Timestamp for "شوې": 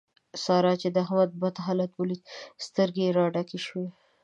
3.65-3.87